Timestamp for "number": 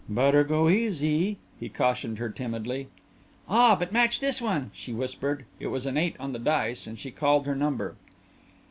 7.55-7.95